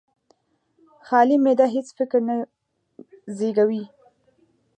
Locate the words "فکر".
1.97-2.19